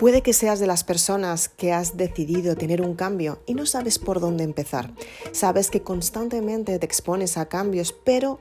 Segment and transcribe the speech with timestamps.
[0.00, 3.98] Puede que seas de las personas que has decidido tener un cambio y no sabes
[3.98, 4.94] por dónde empezar.
[5.32, 8.40] Sabes que constantemente te expones a cambios, pero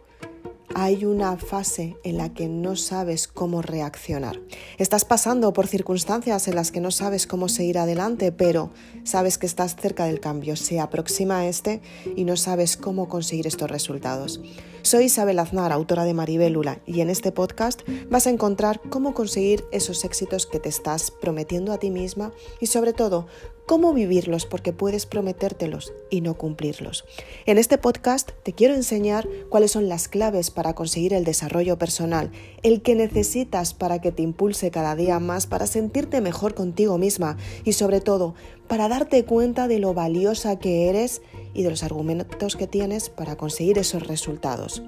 [0.76, 4.40] hay una fase en la que no sabes cómo reaccionar.
[4.78, 8.72] Estás pasando por circunstancias en las que no sabes cómo seguir adelante, pero
[9.04, 11.82] sabes que estás cerca del cambio, se aproxima a este
[12.16, 14.42] y no sabes cómo conseguir estos resultados.
[14.82, 19.66] Soy Isabel Aznar, autora de Maribélula, y en este podcast vas a encontrar cómo conseguir
[19.72, 22.32] esos éxitos que te estás prometiendo a ti misma
[22.62, 23.28] y sobre todo
[23.70, 27.06] cómo vivirlos porque puedes prometértelos y no cumplirlos.
[27.46, 32.32] En este podcast te quiero enseñar cuáles son las claves para conseguir el desarrollo personal,
[32.64, 37.38] el que necesitas para que te impulse cada día más, para sentirte mejor contigo misma
[37.64, 38.34] y sobre todo
[38.68, 41.22] para darte cuenta de lo valiosa que eres
[41.54, 44.82] y de los argumentos que tienes para conseguir esos resultados.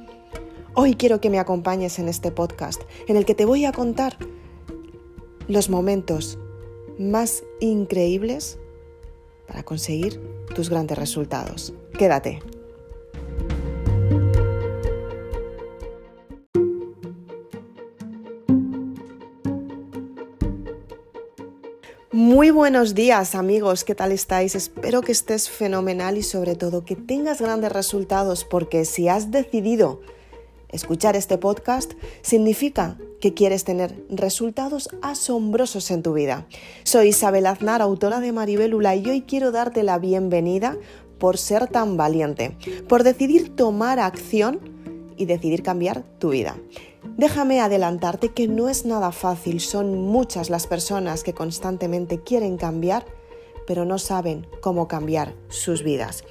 [0.74, 4.18] Hoy quiero que me acompañes en este podcast en el que te voy a contar
[5.48, 6.40] los momentos
[6.98, 8.58] más increíbles
[9.52, 10.18] para conseguir
[10.56, 11.74] tus grandes resultados.
[12.00, 12.40] Quédate.
[22.14, 24.56] Muy buenos días amigos, ¿qué tal estáis?
[24.56, 30.00] Espero que estés fenomenal y sobre todo que tengas grandes resultados porque si has decidido
[30.70, 31.92] escuchar este podcast
[32.22, 36.48] significa que quieres tener resultados asombrosos en tu vida.
[36.84, 40.78] Soy Isabel Aznar, autora de Maribelula, y hoy quiero darte la bienvenida
[41.20, 42.58] por ser tan valiente,
[42.90, 44.60] por decidir tomar acción
[45.16, 46.58] y decidir cambiar tu vida.
[47.16, 53.06] Déjame adelantarte que no es nada fácil, son muchas las personas que constantemente quieren cambiar,
[53.68, 56.24] pero no saben cómo cambiar sus vidas.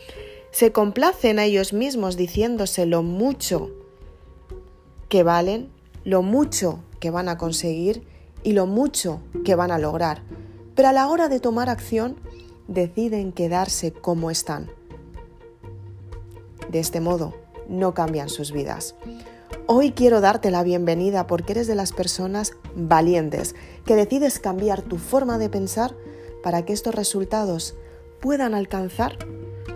[0.50, 3.70] Se complacen a ellos mismos diciéndose lo mucho
[5.08, 5.70] que valen
[6.04, 8.06] lo mucho que van a conseguir
[8.42, 10.22] y lo mucho que van a lograr,
[10.74, 12.16] pero a la hora de tomar acción
[12.68, 14.70] deciden quedarse como están.
[16.70, 17.34] De este modo,
[17.68, 18.94] no cambian sus vidas.
[19.66, 23.54] Hoy quiero darte la bienvenida porque eres de las personas valientes
[23.84, 25.94] que decides cambiar tu forma de pensar
[26.42, 27.74] para que estos resultados
[28.20, 29.18] puedan alcanzar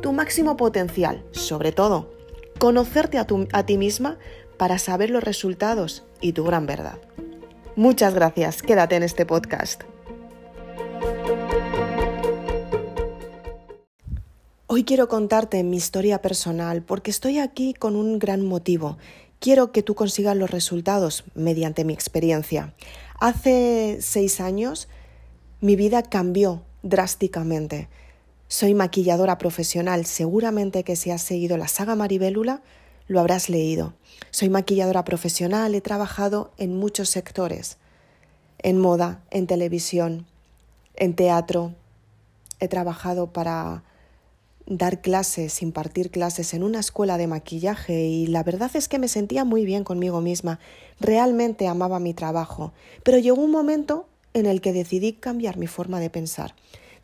[0.00, 2.14] tu máximo potencial, sobre todo
[2.58, 4.18] conocerte a, ti misma
[4.56, 6.98] para saber los resultados y tu gran verdad.
[7.76, 9.82] Muchas gracias, quédate en este podcast.
[14.66, 18.96] Hoy quiero contarte mi historia personal porque estoy aquí con un gran motivo.
[19.38, 22.72] Quiero que tú consigas los resultados mediante mi experiencia.
[23.20, 24.88] Hace seis años
[25.60, 27.88] mi vida cambió drásticamente.
[28.48, 30.06] Soy maquilladora profesional.
[30.06, 32.62] Seguramente que si has seguido la saga Maribélula,
[33.06, 33.94] lo habrás leído.
[34.30, 37.76] Soy maquilladora profesional, he trabajado en muchos sectores,
[38.58, 40.26] en moda, en televisión,
[40.96, 41.74] en teatro.
[42.60, 43.84] He trabajado para
[44.66, 49.08] dar clases, impartir clases en una escuela de maquillaje y la verdad es que me
[49.08, 50.58] sentía muy bien conmigo misma.
[51.00, 52.72] Realmente amaba mi trabajo,
[53.02, 56.54] pero llegó un momento en el que decidí cambiar mi forma de pensar.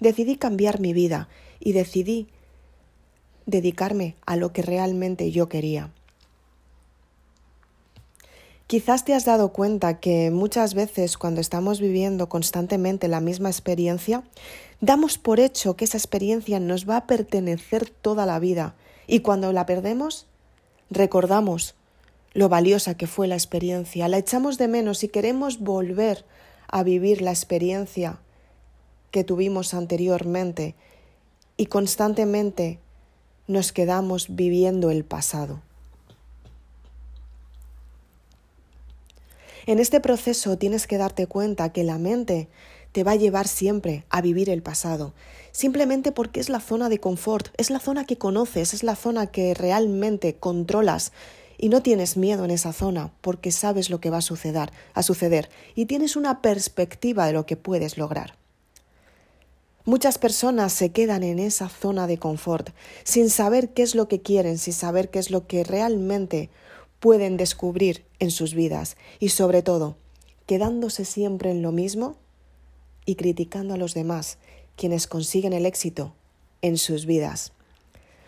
[0.01, 1.29] Decidí cambiar mi vida
[1.59, 2.29] y decidí
[3.51, 5.91] dedicarme a lo que realmente yo quería.
[8.71, 14.23] Quizás te has dado cuenta que muchas veces cuando estamos viviendo constantemente la misma experiencia,
[14.81, 18.77] damos por hecho que esa experiencia nos va a pertenecer toda la vida
[19.09, 20.27] y cuando la perdemos,
[20.89, 21.75] recordamos
[22.33, 26.25] lo valiosa que fue la experiencia, la echamos de menos y queremos volver
[26.69, 28.21] a vivir la experiencia
[29.11, 30.77] que tuvimos anteriormente
[31.57, 32.79] y constantemente
[33.51, 35.61] nos quedamos viviendo el pasado.
[39.67, 42.49] En este proceso tienes que darte cuenta que la mente
[42.93, 45.15] te va a llevar siempre a vivir el pasado,
[45.53, 49.27] simplemente porque es la zona de confort, es la zona que conoces, es la zona
[49.27, 51.13] que realmente controlas
[51.59, 55.03] y no tienes miedo en esa zona porque sabes lo que va a suceder, a
[55.03, 58.40] suceder y tienes una perspectiva de lo que puedes lograr.
[59.91, 62.71] Muchas personas se quedan en esa zona de confort
[63.03, 66.49] sin saber qué es lo que quieren, sin saber qué es lo que realmente
[67.01, 69.97] pueden descubrir en sus vidas y sobre todo
[70.47, 72.15] quedándose siempre en lo mismo
[73.05, 74.39] y criticando a los demás,
[74.77, 76.15] quienes consiguen el éxito
[76.63, 77.53] en sus vidas.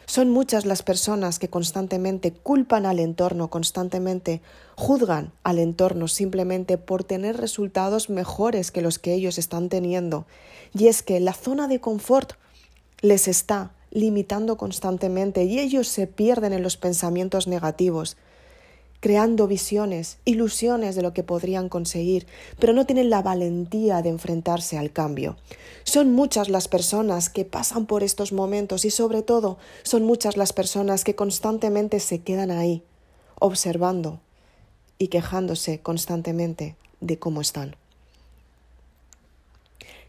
[0.06, 4.42] Son muchas las personas que constantemente culpan al entorno, constantemente
[4.76, 10.26] juzgan al entorno simplemente por tener resultados mejores que los que ellos están teniendo.
[10.74, 12.32] Y es que la zona de confort
[13.00, 18.16] les está limitando constantemente y ellos se pierden en los pensamientos negativos.
[19.02, 22.28] Creando visiones, ilusiones de lo que podrían conseguir,
[22.60, 25.36] pero no tienen la valentía de enfrentarse al cambio.
[25.82, 30.52] Son muchas las personas que pasan por estos momentos y sobre todo son muchas las
[30.52, 32.84] personas que constantemente se quedan ahí,
[33.40, 34.20] observando
[34.98, 37.81] y quejándose constantemente de cómo están.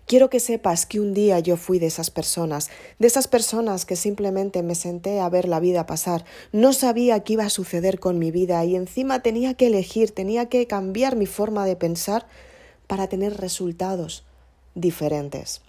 [0.05, 2.69] Quiero que sepas que un día yo fui de esas personas,
[2.99, 7.33] de esas personas que simplemente me senté a ver la vida pasar, no sabía qué
[7.33, 11.25] iba a suceder con mi vida y encima tenía que elegir, tenía que cambiar mi
[11.25, 12.27] forma de pensar
[12.87, 14.25] para tener resultados
[14.75, 15.61] diferentes.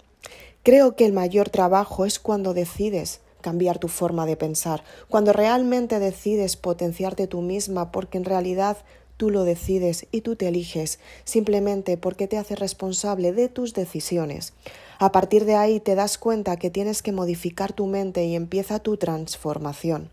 [0.63, 5.99] Creo que el mayor trabajo es cuando decides cambiar tu forma de pensar, cuando realmente
[5.99, 8.77] decides potenciarte tú misma porque en realidad
[9.17, 14.53] Tú lo decides y tú te eliges simplemente porque te haces responsable de tus decisiones.
[14.99, 18.79] A partir de ahí te das cuenta que tienes que modificar tu mente y empieza
[18.79, 20.09] tu transformación.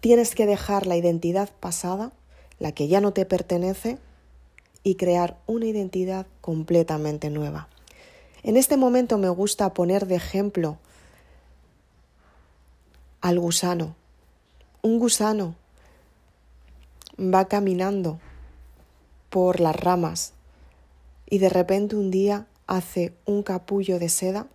[0.00, 2.12] Tienes que dejar la identidad pasada,
[2.60, 3.98] la que ya no te pertenece,
[4.84, 7.68] y crear una identidad completamente nueva.
[8.44, 10.78] En este momento me gusta poner de ejemplo
[13.20, 13.96] al gusano.
[14.82, 15.56] Un gusano
[17.18, 18.20] va caminando
[19.30, 20.32] por las ramas
[21.28, 24.46] y de repente un día hace un capullo de seda,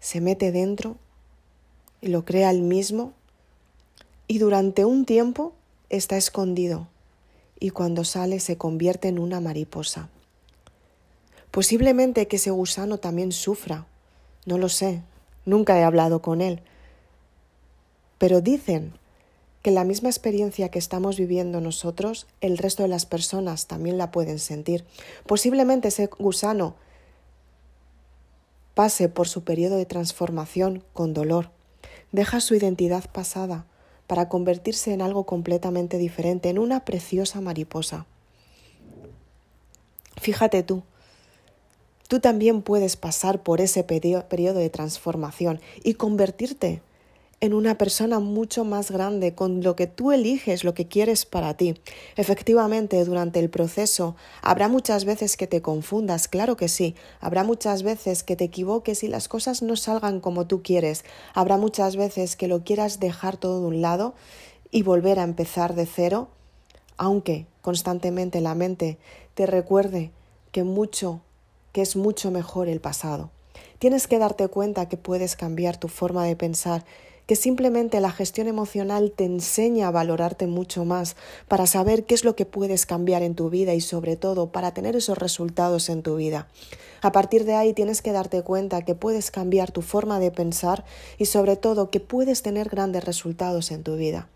[0.00, 0.96] se mete dentro
[2.00, 3.12] y lo crea él mismo
[4.28, 5.54] y durante un tiempo
[5.90, 6.88] está escondido
[7.58, 10.08] y cuando sale se convierte en una mariposa.
[11.50, 13.86] Posiblemente que ese gusano también sufra,
[14.46, 15.02] no lo sé,
[15.46, 16.60] nunca he hablado con él,
[18.18, 18.92] pero dicen
[19.64, 24.10] que la misma experiencia que estamos viviendo nosotros, el resto de las personas también la
[24.10, 24.84] pueden sentir.
[25.24, 26.76] Posiblemente ese gusano
[28.74, 31.50] pase por su periodo de transformación con dolor,
[32.12, 33.64] deja su identidad pasada
[34.06, 38.04] para convertirse en algo completamente diferente, en una preciosa mariposa.
[40.20, 40.82] Fíjate tú,
[42.06, 46.93] tú también puedes pasar por ese periodo de transformación y convertirte en
[47.52, 51.74] una persona mucho más grande, con lo que tú eliges, lo que quieres para ti.
[52.16, 57.82] Efectivamente, durante el proceso habrá muchas veces que te confundas, claro que sí, habrá muchas
[57.82, 61.04] veces que te equivoques y las cosas no salgan como tú quieres,
[61.34, 64.14] habrá muchas veces que lo quieras dejar todo de un lado
[64.70, 66.28] y volver a empezar de cero,
[66.96, 68.98] aunque constantemente la mente
[69.34, 70.12] te recuerde
[70.52, 71.20] que mucho,
[71.72, 73.30] que es mucho mejor el pasado.
[73.78, 76.84] Tienes que darte cuenta que puedes cambiar tu forma de pensar
[77.26, 81.16] que simplemente la gestión emocional te enseña a valorarte mucho más
[81.48, 84.74] para saber qué es lo que puedes cambiar en tu vida y sobre todo para
[84.74, 86.48] tener esos resultados en tu vida.
[87.00, 90.84] A partir de ahí tienes que darte cuenta que puedes cambiar tu forma de pensar
[91.18, 94.28] y sobre todo que puedes tener grandes resultados en tu vida.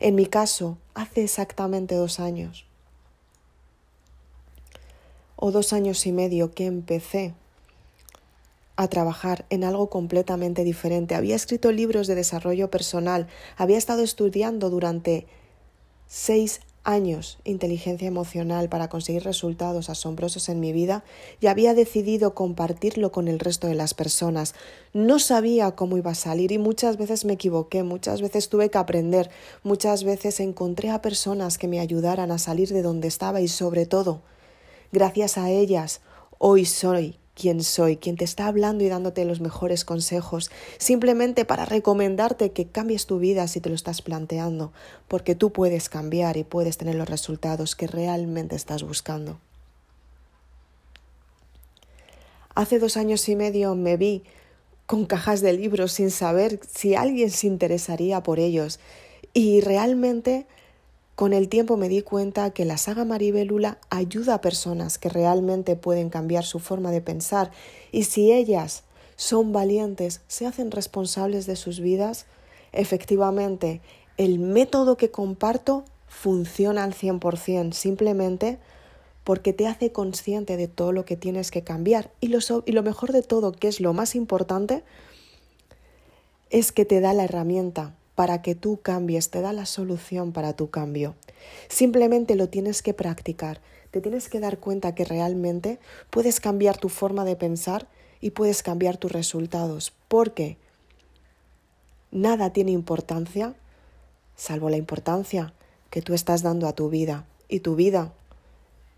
[0.00, 2.66] En mi caso, hace exactamente dos años
[5.36, 7.34] o dos años y medio que empecé
[8.76, 11.14] a trabajar en algo completamente diferente.
[11.14, 13.26] Había escrito libros de desarrollo personal,
[13.56, 15.26] había estado estudiando durante
[16.06, 21.04] seis años inteligencia emocional para conseguir resultados asombrosos en mi vida
[21.40, 24.54] y había decidido compartirlo con el resto de las personas.
[24.94, 28.78] No sabía cómo iba a salir y muchas veces me equivoqué, muchas veces tuve que
[28.78, 29.30] aprender,
[29.64, 33.86] muchas veces encontré a personas que me ayudaran a salir de donde estaba y sobre
[33.86, 34.22] todo,
[34.92, 36.00] gracias a ellas,
[36.38, 41.66] hoy soy quién soy, quien te está hablando y dándote los mejores consejos, simplemente para
[41.66, 44.72] recomendarte que cambies tu vida si te lo estás planteando,
[45.06, 49.38] porque tú puedes cambiar y puedes tener los resultados que realmente estás buscando.
[52.54, 54.24] Hace dos años y medio me vi
[54.86, 58.80] con cajas de libros sin saber si alguien se interesaría por ellos
[59.34, 60.46] y realmente
[61.16, 65.74] con el tiempo me di cuenta que la saga Maribelula ayuda a personas que realmente
[65.74, 67.50] pueden cambiar su forma de pensar
[67.90, 68.84] y si ellas
[69.16, 72.26] son valientes, se hacen responsables de sus vidas,
[72.72, 73.80] efectivamente
[74.18, 78.58] el método que comparto funciona al 100%, simplemente
[79.24, 82.12] porque te hace consciente de todo lo que tienes que cambiar.
[82.20, 84.84] Y lo, y lo mejor de todo, que es lo más importante,
[86.50, 90.54] es que te da la herramienta para que tú cambies, te da la solución para
[90.54, 91.14] tu cambio.
[91.68, 93.60] Simplemente lo tienes que practicar,
[93.92, 95.78] te tienes que dar cuenta que realmente
[96.10, 97.86] puedes cambiar tu forma de pensar
[98.20, 100.56] y puedes cambiar tus resultados, porque
[102.10, 103.54] nada tiene importancia
[104.36, 105.54] salvo la importancia
[105.90, 108.12] que tú estás dando a tu vida y tu vida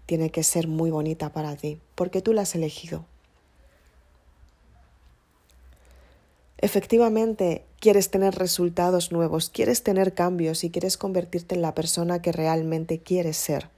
[0.07, 3.05] tiene que ser muy bonita para ti, porque tú la has elegido.
[6.61, 12.33] Efectivamente, quieres tener resultados nuevos, quieres tener cambios y quieres convertirte en la persona que
[12.33, 13.69] realmente quieres ser.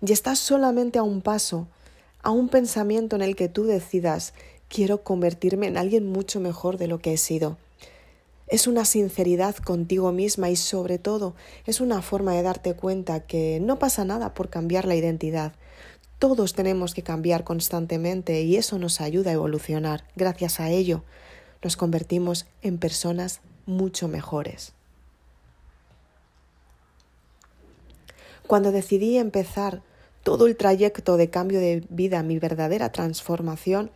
[0.00, 1.66] Y estás solamente a un paso,
[2.22, 4.34] a un pensamiento en el que tú decidas
[4.68, 7.58] quiero convertirme en alguien mucho mejor de lo que he sido.
[8.46, 11.34] Es una sinceridad contigo misma y sobre todo
[11.66, 15.54] es una forma de darte cuenta que no pasa nada por cambiar la identidad.
[16.20, 20.04] Todos tenemos que cambiar constantemente y eso nos ayuda a evolucionar.
[20.14, 21.02] Gracias a ello
[21.62, 24.72] nos convertimos en personas mucho mejores.
[28.46, 29.82] Cuando decidí empezar
[30.22, 33.90] todo el trayecto de cambio de vida, mi verdadera transformación,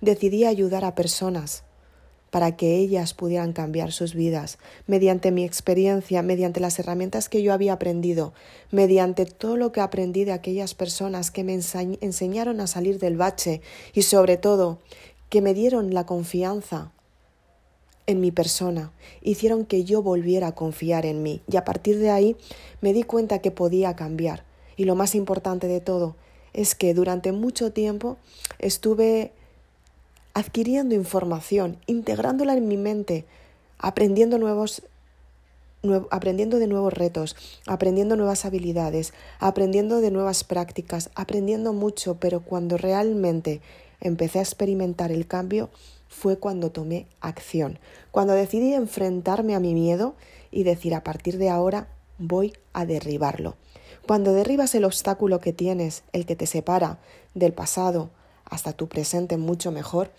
[0.00, 1.64] decidí ayudar a personas
[2.30, 7.52] para que ellas pudieran cambiar sus vidas, mediante mi experiencia, mediante las herramientas que yo
[7.52, 8.32] había aprendido,
[8.70, 13.62] mediante todo lo que aprendí de aquellas personas que me enseñaron a salir del bache
[13.92, 14.78] y sobre todo
[15.28, 16.92] que me dieron la confianza
[18.06, 18.92] en mi persona,
[19.22, 22.36] hicieron que yo volviera a confiar en mí y a partir de ahí
[22.80, 24.44] me di cuenta que podía cambiar.
[24.76, 26.16] Y lo más importante de todo
[26.52, 28.16] es que durante mucho tiempo
[28.58, 29.32] estuve
[30.34, 33.26] adquiriendo información, integrándola en mi mente,
[33.78, 34.82] aprendiendo nuevos
[36.10, 42.76] aprendiendo de nuevos retos, aprendiendo nuevas habilidades, aprendiendo de nuevas prácticas, aprendiendo mucho, pero cuando
[42.76, 43.62] realmente
[44.00, 45.70] empecé a experimentar el cambio,
[46.10, 47.78] fue cuando tomé acción,
[48.10, 50.16] cuando decidí enfrentarme a mi miedo
[50.50, 51.88] y decir a partir de ahora
[52.18, 53.56] voy a derribarlo.
[54.06, 56.98] Cuando derribas el obstáculo que tienes, el que te separa
[57.34, 58.10] del pasado
[58.44, 60.10] hasta tu presente mucho mejor,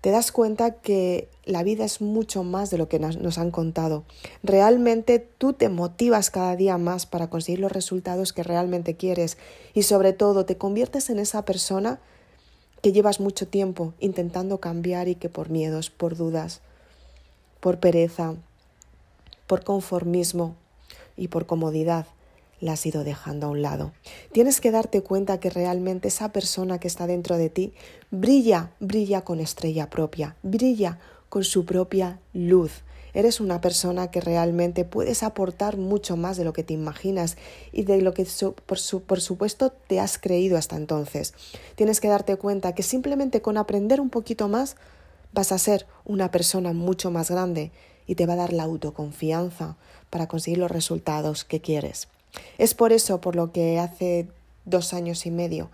[0.00, 4.04] te das cuenta que la vida es mucho más de lo que nos han contado.
[4.42, 9.38] Realmente tú te motivas cada día más para conseguir los resultados que realmente quieres
[9.74, 12.00] y sobre todo te conviertes en esa persona
[12.82, 16.60] que llevas mucho tiempo intentando cambiar y que por miedos, por dudas,
[17.60, 18.34] por pereza,
[19.46, 20.56] por conformismo
[21.16, 22.06] y por comodidad
[22.60, 23.92] la has ido dejando a un lado.
[24.32, 27.72] Tienes que darte cuenta que realmente esa persona que está dentro de ti
[28.10, 30.98] brilla, brilla con estrella propia, brilla
[31.28, 32.82] con su propia luz.
[33.14, 37.36] Eres una persona que realmente puedes aportar mucho más de lo que te imaginas
[37.72, 38.26] y de lo que
[38.66, 41.34] por, supuesto te has creído hasta entonces.
[41.74, 44.76] Tienes que darte cuenta que simplemente con aprender un poquito más
[45.32, 47.70] vas a ser una persona mucho más grande
[48.06, 49.76] y te va a dar la autoconfianza
[50.10, 52.08] para conseguir los resultados que quieres.
[52.58, 54.26] Es por eso por lo que hace
[54.64, 55.70] dos años y medio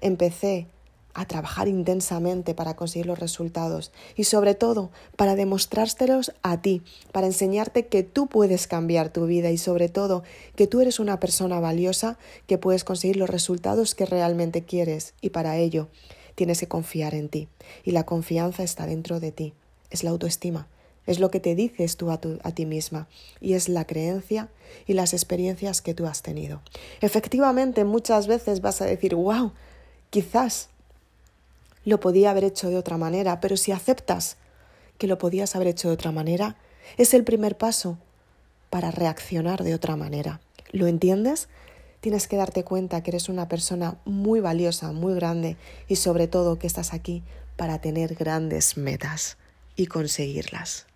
[0.00, 0.66] empecé
[1.14, 7.26] a trabajar intensamente para conseguir los resultados y sobre todo para demostrártelos a ti, para
[7.26, 10.22] enseñarte que tú puedes cambiar tu vida y sobre todo
[10.56, 15.30] que tú eres una persona valiosa que puedes conseguir los resultados que realmente quieres y
[15.30, 15.88] para ello
[16.34, 17.48] tienes que confiar en ti
[17.84, 19.54] y la confianza está dentro de ti,
[19.90, 20.68] es la autoestima.
[21.04, 23.08] Es lo que te dices tú a, a, ti misma
[23.40, 24.50] y es la creencia
[24.86, 26.62] y las experiencias que tú has tenido.
[27.00, 29.50] Efectivamente, muchas veces vas a decir, wow,
[30.10, 30.68] quizás
[31.84, 34.36] lo podía haber hecho de otra manera, pero si aceptas
[34.98, 36.56] que lo podías haber hecho de otra manera,
[36.96, 37.98] es el primer paso
[38.70, 40.40] para reaccionar de otra manera.
[40.70, 41.48] ¿Lo entiendes?
[42.00, 45.56] Tienes que darte cuenta que eres una persona muy valiosa, muy grande
[45.88, 47.22] y sobre todo que estás aquí
[47.56, 49.36] para tener grandes metas
[49.76, 50.86] y conseguirlas.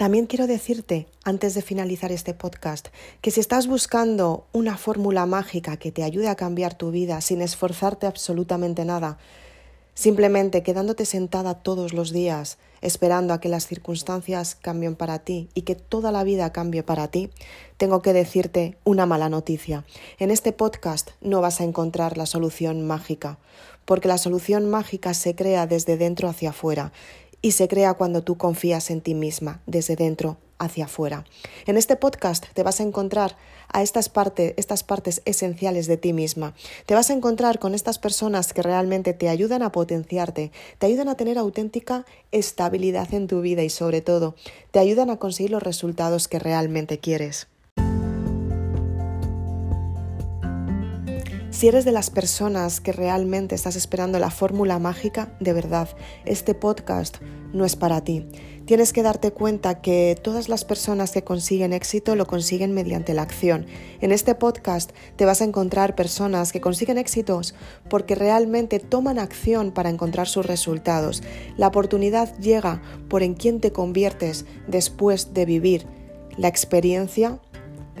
[0.00, 2.88] También quiero decirte, antes de finalizar este podcast,
[3.20, 7.42] que si estás buscando una fórmula mágica que te ayude a cambiar tu vida sin
[7.42, 9.18] esforzarte absolutamente nada,
[9.92, 15.62] simplemente quedándote sentada todos los días esperando a que las circunstancias cambien para ti y
[15.62, 17.30] que toda la vida cambie para ti,
[17.76, 19.84] tengo que decirte una mala noticia.
[20.18, 23.38] En este podcast no vas a encontrar la solución mágica,
[23.84, 26.92] porque la solución mágica se crea desde dentro hacia afuera
[27.42, 31.24] y se crea cuando tú confías en ti misma, desde dentro hacia afuera.
[31.66, 33.36] En este podcast te vas a encontrar
[33.72, 34.10] a estas,
[34.56, 36.54] estas partes esenciales de ti misma.
[36.86, 41.08] Te vas a encontrar con estas personas que realmente te ayudan a potenciarte, te ayudan
[41.08, 44.34] a tener auténtica estabilidad en tu vida y sobre todo
[44.70, 47.48] te ayudan a conseguir los resultados que realmente quieres.
[51.50, 55.88] Si eres de las personas que realmente estás esperando la fórmula mágica, de verdad,
[56.24, 57.16] este podcast
[57.52, 58.24] no es para ti.
[58.66, 63.22] Tienes que darte cuenta que todas las personas que consiguen éxito lo consiguen mediante la
[63.22, 63.66] acción.
[64.00, 67.56] En este podcast te vas a encontrar personas que consiguen éxitos
[67.88, 71.20] porque realmente toman acción para encontrar sus resultados.
[71.56, 75.86] La oportunidad llega por en quién te conviertes después de vivir
[76.36, 77.40] la experiencia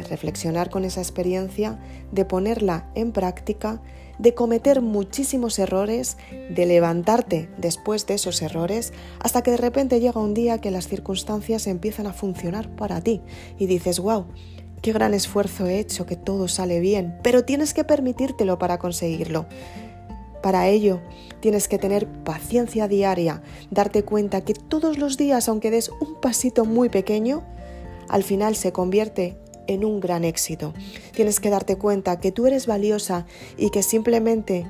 [0.02, 1.78] reflexionar con esa experiencia,
[2.12, 3.80] de ponerla en práctica,
[4.18, 6.18] de cometer muchísimos errores,
[6.50, 10.88] de levantarte después de esos errores, hasta que de repente llega un día que las
[10.88, 13.22] circunstancias empiezan a funcionar para ti
[13.58, 14.26] y dices, wow,
[14.82, 19.46] qué gran esfuerzo he hecho, que todo sale bien, pero tienes que permitírtelo para conseguirlo.
[20.42, 21.00] Para ello,
[21.40, 26.64] tienes que tener paciencia diaria, darte cuenta que todos los días, aunque des un pasito
[26.64, 27.42] muy pequeño,
[28.08, 29.38] al final se convierte
[29.70, 30.74] en un gran éxito.
[31.14, 34.66] Tienes que darte cuenta que tú eres valiosa y que simplemente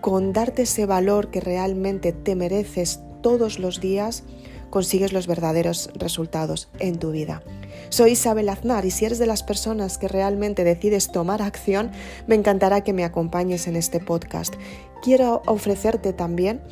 [0.00, 4.24] con darte ese valor que realmente te mereces todos los días,
[4.68, 7.42] consigues los verdaderos resultados en tu vida.
[7.90, 11.92] Soy Isabel Aznar y si eres de las personas que realmente decides tomar acción,
[12.26, 14.54] me encantará que me acompañes en este podcast.
[15.02, 16.62] Quiero ofrecerte también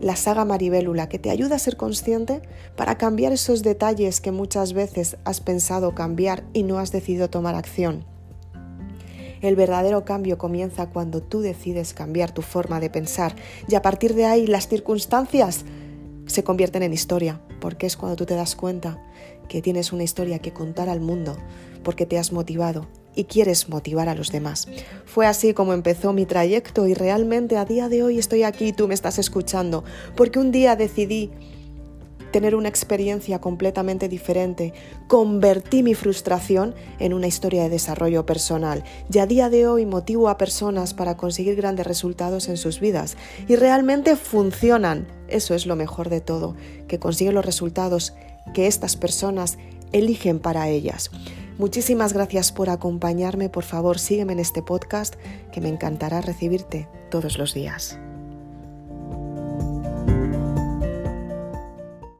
[0.00, 2.42] la saga Maribélula, que te ayuda a ser consciente
[2.76, 7.54] para cambiar esos detalles que muchas veces has pensado cambiar y no has decidido tomar
[7.54, 8.04] acción.
[9.40, 13.36] El verdadero cambio comienza cuando tú decides cambiar tu forma de pensar
[13.68, 15.64] y a partir de ahí las circunstancias
[16.26, 19.02] se convierten en historia, porque es cuando tú te das cuenta
[19.48, 21.36] que tienes una historia que contar al mundo,
[21.82, 22.86] porque te has motivado
[23.18, 24.68] y quieres motivar a los demás.
[25.04, 28.72] Fue así como empezó mi trayecto y realmente a día de hoy estoy aquí y
[28.72, 29.82] tú me estás escuchando,
[30.14, 31.32] porque un día decidí
[32.30, 34.72] tener una experiencia completamente diferente.
[35.08, 40.28] Convertí mi frustración en una historia de desarrollo personal y a día de hoy motivo
[40.28, 43.16] a personas para conseguir grandes resultados en sus vidas
[43.48, 45.08] y realmente funcionan.
[45.26, 46.54] Eso es lo mejor de todo,
[46.86, 48.14] que consiguen los resultados
[48.54, 49.58] que estas personas
[49.90, 51.10] eligen para ellas.
[51.58, 55.16] Muchísimas gracias por acompañarme, por favor sígueme en este podcast
[55.52, 57.98] que me encantará recibirte todos los días.